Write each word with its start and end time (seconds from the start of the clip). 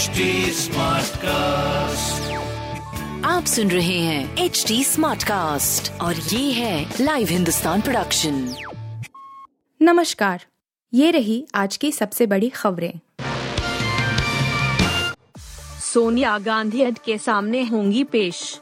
HD 0.00 0.08
cast 1.16 2.32
आप 3.26 3.44
सुन 3.44 3.70
रहे 3.70 3.98
हैं 3.98 4.38
एच 4.38 4.64
डी 4.68 4.84
स्मार्ट 4.84 5.22
कास्ट 5.22 6.00
और 6.00 6.16
ये 6.16 6.52
है 6.52 6.94
लाइव 7.00 7.28
हिंदुस्तान 7.28 7.80
प्रोडक्शन 7.80 8.54
नमस्कार। 9.82 10.44
ये 10.94 11.10
रही 11.10 11.46
आज 11.54 11.76
की 11.76 11.92
सबसे 11.92 12.26
बड़ी 12.26 12.48
खबरें। 12.48 12.92
सोनिया 15.92 16.38
गांधी 16.38 16.80
एड 16.80 16.98
के 16.98 17.18
सामने 17.18 17.64
होंगी 17.64 18.04
पेश। 18.04 18.60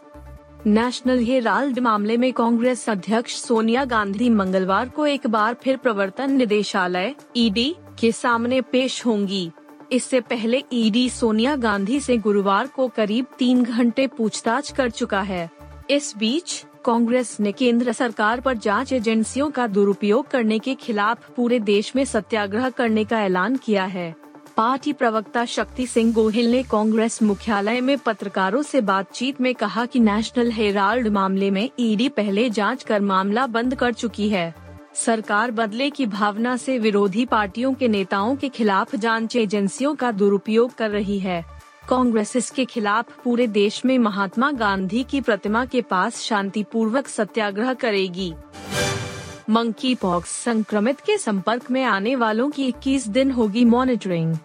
नेशनल 0.66 1.18
हेराल्ड 1.18 1.78
मामले 1.78 2.16
में 2.16 2.32
कांग्रेस 2.32 2.90
अध्यक्ष 2.90 3.34
सोनिया 3.34 3.84
गांधी 3.84 4.30
मंगलवार 4.30 4.88
को 4.88 5.06
एक 5.06 5.26
बार 5.26 5.56
फिर 5.64 5.76
प्रवर्तन 5.76 6.32
निदेशालय 6.32 7.14
ईडी 7.36 7.76
के 8.00 8.12
सामने 8.12 8.60
पेश 8.60 9.06
होंगी। 9.06 9.50
इससे 9.92 10.20
पहले 10.20 10.62
ईडी 10.72 11.08
सोनिया 11.10 11.56
गांधी 11.56 12.00
से 12.00 12.16
गुरुवार 12.16 12.66
को 12.66 12.88
करीब 12.88 13.26
तीन 13.38 13.62
घंटे 13.62 14.06
पूछताछ 14.06 14.70
कर 14.72 14.90
चुका 14.90 15.20
है। 15.20 15.50
इस 15.90 16.12
बीच, 16.18 16.64
कांग्रेस 16.84 17.36
ने 17.40 17.52
केंद्र 17.52 17.92
सरकार 17.92 18.40
पर 18.40 18.56
जाँच 18.56 18.92
एजेंसियों 18.92 19.50
का 19.50 19.66
दुरुपयोग 19.66 20.28
करने 20.28 20.58
के 20.58 20.74
खिलाफ 20.74 21.30
पूरे 21.30 21.58
देश 21.60 21.96
में 21.96 22.04
सत्याग्रह 22.04 22.70
करने 22.70 23.04
का 23.04 23.22
ऐलान 23.22 23.56
किया 23.56 23.84
है। 23.84 24.14
पार्टी 24.56 24.92
प्रवक्ता 24.92 25.44
शक्ति 25.44 25.86
सिंह 25.86 26.12
गोहिल 26.12 26.50
ने 26.50 26.62
कांग्रेस 26.62 27.22
मुख्यालय 27.22 27.80
में 27.80 27.98
पत्रकारों 27.98 28.62
से 28.62 28.80
बातचीत 28.80 29.40
में 29.40 29.54
कहा 29.54 29.86
कि 29.86 30.00
नेशनल 30.00 30.50
हेराल्ड 30.50 31.08
मामले 31.08 31.50
में 31.50 31.70
ईडी 31.80 32.08
पहले 32.08 32.50
जाँच 32.50 32.82
कर 32.82 33.00
मामला 33.00 33.46
बंद 33.46 33.74
कर 33.74 33.92
चुकी 33.92 34.28
है। 34.28 34.54
सरकार 35.04 35.50
बदले 35.50 35.90
की 35.90 36.06
भावना 36.06 36.56
से 36.56 36.78
विरोधी 36.78 37.24
पार्टियों 37.26 37.74
के 37.74 37.88
नेताओं 37.88 38.36
के 38.36 38.48
खिलाफ 38.48 38.96
जाँच 38.96 39.36
एजेंसियों 39.36 39.94
का 39.94 40.10
दुरुपयोग 40.12 40.74
कर 40.74 40.90
रही 40.90 41.18
है। 41.18 41.44
कांग्रेस 41.88 42.36
इसके 42.36 42.64
खिलाफ 42.64 43.22
पूरे 43.24 43.46
देश 43.46 43.84
में 43.84 43.98
महात्मा 43.98 44.52
गांधी 44.52 45.02
की 45.02 45.20
प्रतिमा 45.20 45.64
के 45.64 45.82
पास 45.82 46.20
शांतिपूर्वक 46.20 47.08
सत्याग्रह 47.08 47.74
करेगी। 47.74 48.34
मंकी 49.50 49.94
पॉक्स 49.94 50.30
संक्रमित 50.30 51.00
के 51.00 51.18
संपर्क 51.18 51.70
में 51.70 51.84
आने 51.84 52.16
वालों 52.16 52.50
की 52.50 52.66
21 52.66 53.08
दिन 53.08 53.30
होगी 53.30 53.64
मॉनिटरिंग। 53.64 54.36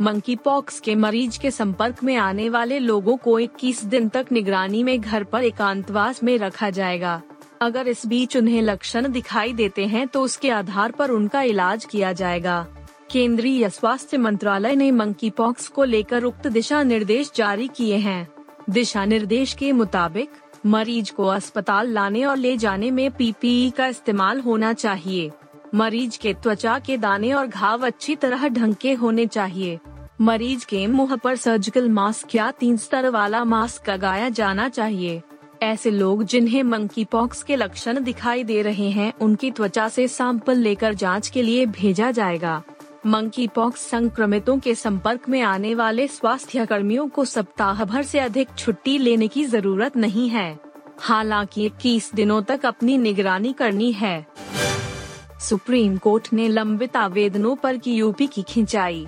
मंकी 0.00 0.36
पॉक्स 0.36 0.80
के 0.80 0.94
मरीज़ 0.94 1.40
के 1.40 1.50
संपर्क 1.50 2.04
में 2.04 2.16
आने 2.16 2.48
वाले 2.48 2.78
लोगों 2.78 3.16
को 3.16 3.38
21 3.38 3.84
दिन 3.84 4.08
तक 4.08 4.26
निगरानी 4.32 4.82
में 4.82 5.00
घर 5.00 5.24
पर 5.24 5.44
एकांतवास 5.44 6.22
में 6.22 6.38
रखा 6.38 6.70
जाएगा। 6.70 7.22
अगर 7.60 7.88
इस 7.88 8.06
बीच 8.06 8.36
उन्हें 8.36 8.62
लक्षण 8.62 9.08
दिखाई 9.08 9.52
देते 9.52 9.86
हैं 9.86 10.06
तो 10.08 10.22
उसके 10.22 10.50
आधार 10.50 10.92
पर 10.92 11.10
उनका 11.10 11.42
इलाज 11.42 11.84
किया 11.84 12.12
जाएगा। 12.12 12.66
केंद्रीय 13.10 13.68
स्वास्थ्य 13.70 14.18
मंत्रालय 14.18 14.74
ने 14.76 14.90
मंकी 14.90 15.30
पॉक्स 15.30 15.68
को 15.68 15.84
लेकर 15.84 16.24
उक्त 16.24 16.46
दिशा 16.46 16.82
निर्देश 16.82 17.30
जारी 17.36 17.68
किए 17.68 17.96
हैं। 17.96 18.28
दिशा 18.70 19.04
निर्देश 19.04 19.52
के 19.52 19.72
मुताबिक, 19.72 20.30
मरीज़ 20.66 21.12
को 21.12 21.26
अस्पताल 21.26 21.88
लाने 21.88 22.24
और 22.24 22.36
ले 22.36 22.56
जाने 22.56 22.90
में 22.90 23.10
पीपीई 23.10 23.70
का 23.70 23.86
इस्तेमाल 23.86 24.40
होना 24.40 24.72
चाहिए। 24.72 25.30
मरीज़ 25.74 26.18
के 26.18 26.34
त्वचा 26.34 26.78
के 26.78 26.96
दाने 26.96 27.32
और 27.32 27.46
घाव 27.46 27.86
अच्छी 27.86 28.16
तरह 28.16 28.48
ढंग 28.48 28.74
के 28.74 28.92
होने 28.92 29.26
चाहिए। 29.26 29.78
मरीज़ 30.20 30.66
के 30.66 30.86
मुँह 30.86 31.16
पर 31.16 31.36
सर्जिकल 31.36 31.88
मास्क 31.88 32.34
या 32.34 32.50
तीन 32.50 32.76
स्तर 32.76 33.08
वाला 33.08 33.44
मास्क 33.44 33.90
लगाया 33.90 34.28
जाना 34.28 34.68
चाहिए। 34.68 35.22
ऐसे 35.62 35.90
लोग 35.90 36.22
जिन्हें 36.22 36.62
मंकी 36.62 37.04
पॉक्स 37.04 37.42
के 37.42 37.56
लक्षण 37.56 38.02
दिखाई 38.02 38.44
दे 38.44 38.62
रहे 38.62 38.90
हैं, 38.90 39.12
उनकी 39.20 39.50
त्वचा 39.50 39.88
से 39.88 40.08
सैंपल 40.08 40.58
लेकर 40.58 40.94
जाँच 40.94 41.28
के 41.28 41.42
लिए 41.42 41.66
भेजा 41.66 42.10
जाएगा। 42.10 42.62
मंकी 43.06 43.48
पॉक्स 43.48 43.80
संक्रमितों 43.80 44.58
के 44.58 44.74
संपर्क 44.74 45.28
में 45.28 45.42
आने 45.42 45.74
वाले 45.74 46.08
स्वास्थ्य 46.08 46.66
कर्मियों 46.66 47.08
को 47.08 47.24
सप्ताह 47.24 47.84
भर 47.84 48.02
से 48.02 48.18
अधिक 48.18 48.48
छुट्टी 48.58 48.98
लेने 48.98 49.28
की 49.28 49.44
ज़रूरत 49.44 49.96
नहीं 49.96 50.28
है। 50.28 50.58
हालाँकि, 50.98 51.66
इक्कीस 51.66 52.10
दिनों 52.14 52.42
तक 52.42 52.66
अपनी 52.66 52.98
निगरानी 52.98 53.52
करनी 53.52 53.92
है। 53.92 54.26
सुप्रीम 55.40 55.96
कोर्ट 55.96 56.32
ने 56.32 56.48
लंबित 56.48 56.96
आवेदनों 56.96 57.56
पर 57.56 57.76
की 57.76 57.94
यूपी 57.94 58.26
की 58.26 58.42
खिंचाई। 58.42 59.06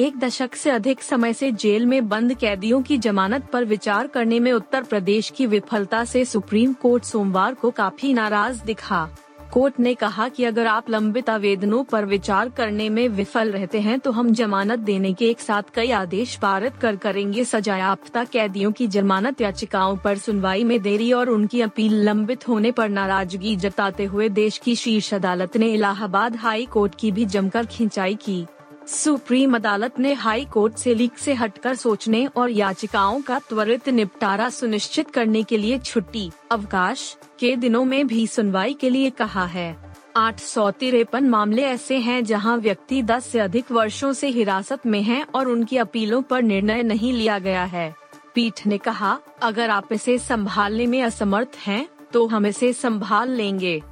एक 0.00 0.18
दशक 0.18 0.54
से 0.54 0.70
अधिक 0.70 1.02
समय 1.02 1.32
से 1.32 1.50
जेल 1.52 1.86
में 1.86 2.08
बंद 2.08 2.34
कैदियों 2.34 2.80
की 2.82 2.96
जमानत 2.98 3.46
पर 3.52 3.64
विचार 3.64 4.06
करने 4.06 4.38
में 4.40 4.52
उत्तर 4.52 4.82
प्रदेश 4.82 5.28
की 5.30 5.46
विफलता 5.46 6.04
से 6.04 6.24
सुप्रीम 6.24 6.72
कोर्ट 6.72 7.04
सोमवार 7.04 7.54
को 7.54 7.70
काफ़ी 7.70 8.12
नाराज़ 8.12 8.62
दिखा। 8.64 9.08
कोर्ट 9.52 9.80
ने 9.80 9.94
कहा 9.94 10.28
कि 10.28 10.44
अगर 10.44 10.66
आप 10.66 10.88
लंबित 10.90 11.28
आवेदनों 11.30 11.82
पर 11.84 12.04
विचार 12.04 12.48
करने 12.48 12.88
में 12.88 13.08
विफल 13.08 13.50
रहते 13.50 13.80
हैं 13.80 13.98
तो 14.00 14.10
हम 14.10 14.32
जमानत 14.32 14.78
देने 14.78 15.12
के 15.12 15.28
एक 15.30 15.40
साथ 15.40 15.74
कई 15.74 15.90
आदेश 15.90 16.36
पारित 16.36 16.76
कर 16.76 16.96
करेंगे। 16.96 17.44
सजायाफ्ता 17.44 18.24
कैदियों 18.24 18.70
की 18.72 18.86
जमानत 18.86 19.40
याचिकाओं 19.40 19.96
पर 19.96 20.18
सुनवाई 20.18 20.64
में 20.64 20.80
देरी 20.82 21.12
और 21.12 21.30
उनकी 21.30 21.60
अपील 21.60 22.00
लंबित 22.04 22.48
होने 22.48 22.70
पर 22.70 22.88
नाराज़गी 22.88 23.54
जताते 23.56 24.04
हुए 24.04 24.28
देश 24.28 24.58
की 24.58 24.76
शीर्ष 24.76 25.12
अदालत 25.14 25.56
ने 25.56 25.72
इलाहाबाद 25.72 26.36
हाई 26.36 26.66
कोर्ट 26.66 26.94
की 26.94 27.12
भी 27.12 27.24
जमकर 27.26 27.66
खिंचाई 27.66 28.14
की। 28.14 28.44
सुप्रीम 28.88 29.56
अदालत 29.56 29.98
ने 29.98 30.12
हाई 30.12 30.44
कोर्ट 30.44 30.76
से 30.76 30.94
लीक 30.94 31.18
से 31.18 31.34
हटकर 31.34 31.74
सोचने 31.74 32.26
और 32.26 32.50
याचिकाओं 32.50 33.20
का 33.20 33.38
त्वरित 33.38 33.88
निपटारा 33.88 34.48
सुनिश्चित 34.48 35.10
करने 35.10 35.42
के 35.42 35.58
लिए 35.58 35.78
छुट्टी 35.78 36.30
अवकाश 36.50 37.16
के 37.40 37.56
दिनों 37.56 37.84
में 37.84 38.06
भी 38.06 38.26
सुनवाई 38.26 38.74
के 38.74 38.90
लिए 38.90 39.10
कहा 39.10 39.44
है। 39.44 39.94
आठ 40.16 40.40
सौ 40.40 40.70
तिरपन 40.70 41.24
मामले 41.24 41.62
ऐसे 41.62 41.98
हैं 41.98 42.24
जहाँ 42.24 42.56
व्यक्ति 42.56 43.02
10 43.02 43.26
से 43.26 43.38
अधिक 43.38 43.72
वर्षों 43.72 44.12
से 44.12 44.28
हिरासत 44.28 44.86
में 44.86 45.02
हैं 45.02 45.26
और 45.34 45.48
उनकी 45.48 45.76
अपीलों 45.76 46.22
पर 46.22 46.42
निर्णय 46.42 46.82
नहीं 46.82 47.12
लिया 47.12 47.38
गया 47.38 47.64
है। 47.64 47.94
पीठ 48.34 48.66
ने 48.66 48.78
कहा 48.78 49.18
अगर 49.42 49.70
आप 49.70 49.92
इसे 49.92 50.18
संभालने 50.18 50.86
में 50.86 51.02
असमर्थ 51.02 51.56
हैं, 51.66 51.88
तो 52.12 52.26
हम 52.26 52.46
इसे 52.46 52.72
संभाल 52.72 53.30
लेंगे। 53.30 53.82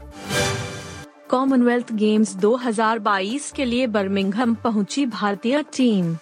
कॉमनवेल्थ 1.30 1.92
गेम्स 1.92 2.34
2022 2.36 3.50
के 3.52 3.64
लिए 3.64 3.86
बर्मिंघम 3.86 4.54
पहुँची 4.54 5.04
भारतीय 5.06 5.62
टीम 5.76 6.14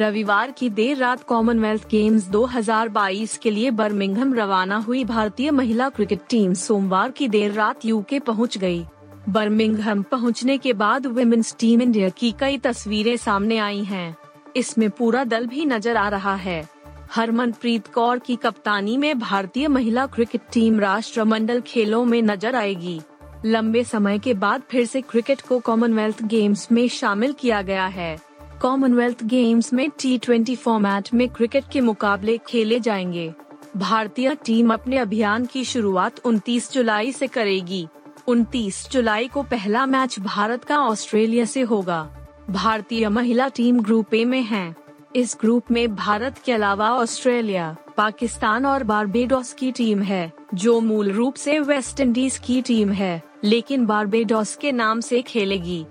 रविवार 0.00 0.50
की 0.50 0.68
देर 0.70 0.96
रात 0.96 1.22
कॉमनवेल्थ 1.22 1.88
गेम्स 1.90 2.28
2022 2.30 3.36
के 3.36 3.50
लिए 3.50 3.70
बर्मिंघम 3.70 4.34
रवाना 4.34 4.76
हुई 4.76 5.02
भारतीय 5.04 5.50
महिला 5.50 5.88
क्रिकेट 5.88 6.20
टीम 6.30 6.54
सोमवार 6.54 7.10
की 7.10 7.28
देर 7.28 7.52
रात 7.52 7.84
यूके 7.84 8.18
पहुँच 8.20 8.58
गई। 8.58 8.84
बर्मिंघम 9.28 10.02
पहुँचने 10.02 10.58
के 10.58 10.72
बाद 10.72 11.06
वुमेन्स 11.08 11.54
टीम 11.60 11.82
इंडिया 11.82 12.08
की 12.08 12.32
कई 12.40 12.58
तस्वीरें 12.58 13.16
सामने 13.16 13.58
आई 13.58 13.82
हैं। 13.84 14.16
इसमें 14.56 14.88
पूरा 14.90 15.24
दल 15.24 15.46
भी 15.46 15.64
नज़र 15.64 15.96
आ 15.96 16.08
रहा 16.08 16.34
है 16.36 16.62
हरमनप्रीत 17.10 17.86
कौर 17.86 18.18
की 18.18 18.36
कप्तानी 18.36 18.96
में 18.96 19.18
भारतीय 19.18 19.68
महिला 19.68 20.06
क्रिकेट 20.06 20.40
टीम 20.52 20.80
राष्ट्रमंडल 20.80 21.60
खेलों 21.60 22.04
में 22.04 22.20
नज़र 22.22 22.56
आएगी 22.56 23.00
लंबे 23.44 23.84
समय 23.84 24.18
के 24.18 24.34
बाद 24.34 24.62
फिर 24.70 24.86
से 24.86 25.00
क्रिकेट 25.00 25.40
को 25.40 25.58
कॉमनवेल्थ 25.58 26.22
गेम्स 26.22 26.72
में 26.72 26.88
शामिल 26.88 27.32
किया 27.32 27.62
गया 27.62 27.86
है। 27.86 28.20
कॉमनवेल्थ 28.62 29.24
गेम्स 29.24 29.72
में 29.72 29.90
टी 29.90 30.56
फॉर्मेट 30.56 31.14
में 31.14 31.28
क्रिकेट 31.28 31.64
के 31.72 31.80
मुकाबले 31.80 32.38
खेले 32.38 32.80
जाएँगे। 32.80 33.34
भारतीय 33.76 34.36
टीम 34.44 34.74
अपने 34.74 34.96
अभियान 34.96 35.46
की 35.46 35.64
शुरुआत 35.64 36.18
29 36.18 36.72
जुलाई 36.72 37.12
से 37.12 37.26
करेगी। 37.26 37.88
29 38.28 38.88
जुलाई 38.92 39.28
को 39.28 39.42
पहला 39.42 39.86
मैच 39.86 40.20
भारत 40.20 40.64
का 40.64 40.78
ऑस्ट्रेलिया 40.78 41.44
से 41.44 41.60
होगा। 41.60 42.28
भारतीय 42.50 43.08
महिला 43.08 43.48
टीम 43.48 43.80
ग्रुप 43.80 44.14
ए 44.14 44.24
में 44.24 44.42
है। 44.42 44.76
इस 45.16 45.36
ग्रुप 45.40 45.64
में 45.70 45.94
भारत 45.94 46.38
के 46.44 46.52
अलावा 46.52 46.90
ऑस्ट्रेलिया, 46.90 47.76
पाकिस्तान 47.96 48.66
और 48.66 48.84
बारबेडोस 48.84 49.52
की 49.52 49.72
टीम 49.72 50.02
है, 50.02 50.32
जो 50.54 50.80
मूल 50.80 51.10
रूप 51.10 51.34
से 51.34 51.60
वेस्ट 51.60 52.00
इंडीज 52.00 52.38
की 52.38 52.62
टीम 52.62 52.92
है। 52.92 53.27
लेकिन 53.44 53.86
बारबेडोस 53.86 54.54
के 54.56 54.72
नाम 54.72 55.00
से 55.00 55.22
खेलेगी। 55.22 55.84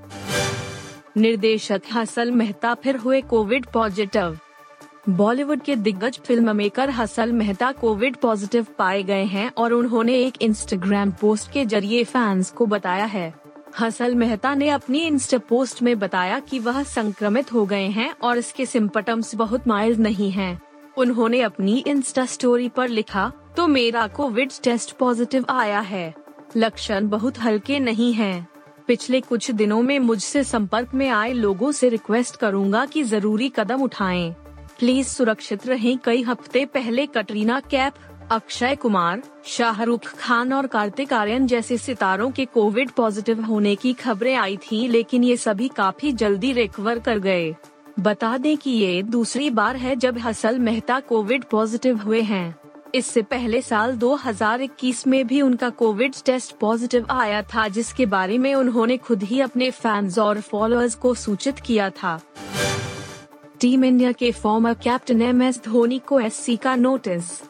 निर्देशक 1.17 1.81
हसल 1.93 2.31
मेहता 2.31 2.73
फिर 2.73 2.95
हुए 2.95 3.21
कोविड 3.21 3.65
पॉजिटिव। 3.65 4.37
बॉलीवुड 5.09 5.61
के 5.61 5.75
दिग्गज 5.75 6.19
film 6.25 6.55
maker 6.55 6.89
Hansal 6.89 7.31
Mehta 7.31 7.71
Covid 7.71 8.15
positive 8.15 8.65
पाए 8.77 9.03
गए 9.03 9.23
हैं 9.25 9.51
और 9.57 9.73
उन्होंने 9.73 10.15
एक 10.15 10.41
इंस्टाग्राम 10.41 11.11
पोस्ट 11.11 11.51
के 11.51 11.65
ज़रिए 11.65 12.03
फैंस 12.03 12.51
को 12.51 12.65
बताया 12.65 13.05
है। 13.05 13.33
हसल 13.79 14.15
मेहता 14.15 14.53
ने 14.55 14.69
अपनी 14.69 14.99
इंस्टा 14.99 15.37
पोस्ट 15.37 15.81
में 15.83 15.97
बताया 15.99 16.39
कि 16.39 16.59
वह 16.59 16.81
संक्रमित 16.83 17.53
हो 17.53 17.65
गए 17.65 17.87
हैं 17.87 18.13
और 18.23 18.37
इसके 18.37 18.65
सिम्पटम्स 18.65 19.35
बहुत 19.35 19.67
माइल्ड 19.67 19.99
नहीं 19.99 20.31
हैं। 20.31 20.59
उन्होंने 20.97 21.41
अपनी 21.41 21.77
इंस्टा 21.77 22.25
स्टोरी 22.25 22.69
पर 22.69 22.89
लिखा 22.89 23.31
तो 23.57 23.67
मेरा 23.67 24.07
कोविड 24.07 24.51
टेस्ट 24.63 24.95
पॉजिटिव 24.97 25.45
आया 25.49 25.79
है। 25.79 26.13
लक्षण 26.55 27.07
बहुत 27.07 27.39
हल्के 27.39 27.79
नहीं 27.79 28.13
हैं। 28.13 28.47
पिछले 28.87 29.21
कुछ 29.21 29.49
दिनों 29.51 29.81
में 29.81 29.97
मुझसे 29.99 30.43
संपर्क 30.43 30.93
में 30.93 31.09
आए 31.09 31.33
लोगों 31.33 31.71
से 31.71 31.89
रिक्वेस्ट 31.89 32.35
करूँगा 32.35 32.85
कि 32.85 33.03
ज़रूरी 33.03 33.49
कदम 33.49 33.81
उठाएँ। 33.81 34.29
प्लीज़ 34.79 35.07
सुरक्षित 35.07 35.67
रहें 35.67 35.97
कई 35.97 36.21
हफ़्ते 36.23 36.65
पहले 36.65 37.05
कटरीना 37.05 37.59
कैफ, 37.59 37.93
अक्षय 38.31 38.75
कुमार, 38.75 39.21
शाहरुख 39.45 40.07
खान 40.17 40.53
और 40.53 40.67
कार्तिक 40.67 41.13
आर्यन 41.13 41.47
जैसे 41.47 41.77
सितारों 41.77 42.31
के 42.31 42.45
कोविड 42.45 42.91
पॉजिटिव 42.91 43.41
होने 43.41 43.75
की 43.75 43.93
खबरें 43.93 44.35
आई 44.35 44.57
थीं, 44.57 44.87
लेकिन 44.89 45.23
ये 45.23 45.37
सभी 45.37 45.67
काफ़ी 45.67 46.11
जल्दी 46.11 46.51
रिकवर 46.53 46.99
कर 46.99 47.19
गए 47.19 47.55
बता 47.99 48.37
दें 48.37 48.57
कि 48.57 48.71
ये 48.71 49.01
दूसरी 49.03 49.49
बार 49.49 49.75
है 49.75 49.95
जब 49.95 50.17
हसल 50.17 50.59
मेहता 50.59 50.99
कोविड 50.99 51.43
पॉजिटिव 51.43 51.97
हुए 51.97 52.21
हैं 52.21 52.55
इससे 52.97 53.21
पहले 53.21 53.61
साल 53.61 53.95
2021 53.97 55.05
में 55.07 55.27
भी 55.27 55.41
उनका 55.41 55.69
कोविड 55.69 56.13
टेस्ट 56.25 56.55
पॉजिटिव 56.59 57.05
आया 57.09 57.41
था, 57.41 57.67
जिसके 57.67 58.05
बारे 58.05 58.37
में 58.37 58.53
उन्होंने 58.55 58.97
खुद 58.97 59.23
ही 59.23 59.41
अपने 59.41 59.69
फैंस 59.71 60.19
और 60.19 60.41
फॉलोअर्स 60.41 60.95
को 60.95 61.13
सूचित 61.13 61.59
किया 61.59 61.89
था। 61.89 62.19
टीम 63.59 63.83
इंडिया 63.83 64.11
के 64.11 64.31
former 64.31 64.73
captain 64.73 65.21
M 65.21 65.41
S 65.41 65.61
Dhoni 65.65 65.99
को 65.99 66.19
एससी 66.19 66.55
का 66.57 66.75
नोटिस 66.75 67.41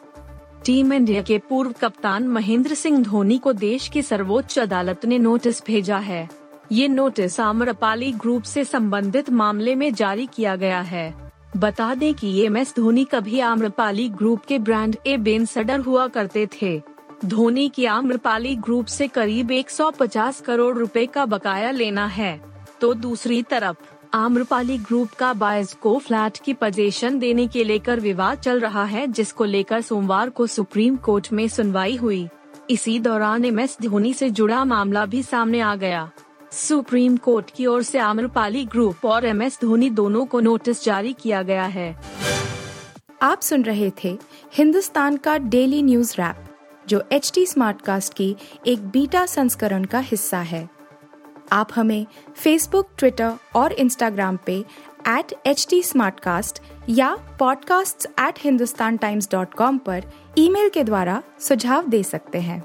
टीम 0.64 0.92
इंडिया 0.92 1.22
के 1.22 1.38
पूर्व 1.38 1.72
कप्तान 1.72 2.28
महेंद्र 2.28 2.74
सिंह 2.74 3.02
धोनी 3.02 3.38
को 3.38 3.52
देश 3.52 3.88
की 3.88 4.02
सर्वोच्च 4.02 4.58
अदालत 4.58 5.04
ने 5.04 5.18
नोटिस 5.18 5.62
भेजा 5.66 5.98
है। 5.98 6.28
ये 6.72 6.88
नोटिस 6.88 7.40
आम्रपाली 7.40 8.12
ग्रुप 8.12 8.42
से 8.42 8.64
संबंधित 8.64 9.30
मामले 9.30 9.74
में 9.74 9.92
जारी 9.94 10.26
किया 10.26 10.56
गया 10.56 10.80
है। 10.80 11.27
बता 11.56 11.94
दें 11.94 12.14
कि 12.14 12.44
एम 12.44 12.56
एस 12.56 12.74
धोनी 12.76 13.04
कभी 13.04 13.40
आम्रपाली 13.40 14.08
ग्रुप 14.08 14.44
के 14.44 14.58
ब्रांड 14.58 14.96
ए 15.06 15.16
बेनसडर 15.16 15.80
हुआ 15.80 16.06
करते 16.06 16.48
थे। 16.62 16.82
धोनी 17.24 17.68
की 17.68 17.84
आम्रपाली 17.84 18.56
ग्रुप 18.56 18.86
से 18.86 19.08
करीब 19.08 19.50
150 19.50 20.40
करोड़ 20.40 20.78
रुपए 20.78 21.06
का 21.06 21.26
बकाया 21.26 21.70
लेना 21.70 22.06
है। 22.06 22.40
तो 22.80 22.94
दूसरी 22.94 23.42
तरफ़, 23.42 23.76
आम्रपाली 24.14 24.78
ग्रुप 24.78 25.08
का 25.10 25.32
बायस 25.32 25.72
को 25.72 25.98
फ्लैट 25.98 26.38
की 26.44 26.54
पोजीशन 26.54 27.18
देने 27.18 27.46
के 27.46 27.64
लेकर 27.64 28.00
विवाद 28.00 28.38
चल 28.38 28.60
रहा 28.60 28.84
है, 28.84 29.06
जिसको 29.06 29.44
लेकर 29.44 29.80
सोमवार 29.80 30.30
को 30.30 30.46
सुप्रीम 30.46 30.96
कोर्ट 30.96 31.32
में 31.32 31.48
सुनवाई 31.48 31.96
हुई। 31.96 32.28
इसी 32.70 32.98
दौरान 32.98 33.44
एम 33.44 33.60
एस 33.60 33.78
धोनी 33.82 34.14
से 34.14 34.30
जुड़ा 34.30 34.64
मामला 34.64 35.06
भी 35.06 35.22
सामने 35.22 35.60
आ 35.60 35.76
गया। 35.76 36.10
सुप्रीम 36.52 37.16
कोर्ट 37.16 37.50
की 37.50 37.66
ओर 37.66 37.82
से 37.82 37.98
आम्रपाली 37.98 38.64
ग्रुप 38.64 39.04
और 39.04 39.24
एम 39.24 39.42
एस 39.42 39.58
धोनी 39.62 39.90
दोनों 39.90 40.26
को 40.26 40.40
नोटिस 40.40 40.84
जारी 40.84 41.12
किया 41.12 41.42
गया 41.42 41.64
है। 41.64 42.00
आप 43.22 43.40
सुन 43.40 43.62
रहे 43.62 43.92
थे 44.04 44.18
हिंदुस्तान 44.54 45.16
का 45.16 45.38
डेली 45.38 45.82
न्यूज़ 45.82 46.14
रैप, 46.14 46.36
जो 46.88 47.02
एच 47.12 47.32
टी 47.34 47.46
स्मार्ट 47.46 47.82
कास्ट 47.82 48.14
की 48.14 48.36
एक 48.66 48.88
बीटा 48.88 49.26
संस्करण 49.26 49.84
का 49.84 49.98
हिस्सा 49.98 50.38
है। 50.38 50.70
आप 51.52 51.68
हमें 51.74 52.06
फेसबुक 52.36 52.88
ट्विटर 52.98 53.32
और 53.56 53.72
इंस्टाग्राम 53.72 54.38
पे 54.46 54.64
एट 55.08 55.34
एच 55.46 55.66
टी 55.70 55.82
या 56.88 57.38
podcasts@hindustantimes.com 57.38 59.78
पर 59.78 60.04
ईमेल 60.38 60.68
के 60.68 60.84
द्वारा 60.84 61.22
सुझाव 61.40 61.88
दे 61.88 62.02
सकते 62.02 62.38
हैं। 62.38 62.64